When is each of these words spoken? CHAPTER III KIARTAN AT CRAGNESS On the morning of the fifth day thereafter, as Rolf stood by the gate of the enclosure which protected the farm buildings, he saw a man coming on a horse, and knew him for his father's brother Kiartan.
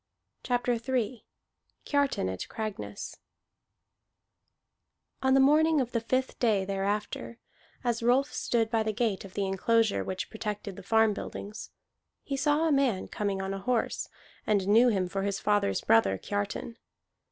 CHAPTER 0.41 0.73
III 0.81 1.27
KIARTAN 1.85 2.27
AT 2.27 2.49
CRAGNESS 2.49 3.17
On 5.21 5.35
the 5.35 5.39
morning 5.39 5.79
of 5.79 5.91
the 5.91 6.01
fifth 6.01 6.39
day 6.39 6.65
thereafter, 6.65 7.37
as 7.83 8.01
Rolf 8.01 8.33
stood 8.33 8.71
by 8.71 8.81
the 8.81 8.93
gate 8.93 9.23
of 9.25 9.35
the 9.35 9.45
enclosure 9.45 10.03
which 10.03 10.31
protected 10.31 10.75
the 10.75 10.81
farm 10.81 11.13
buildings, 11.13 11.69
he 12.23 12.35
saw 12.35 12.67
a 12.67 12.71
man 12.71 13.09
coming 13.09 13.43
on 13.43 13.53
a 13.53 13.59
horse, 13.59 14.09
and 14.47 14.67
knew 14.67 14.87
him 14.87 15.07
for 15.07 15.21
his 15.21 15.39
father's 15.39 15.81
brother 15.81 16.17
Kiartan. 16.17 16.77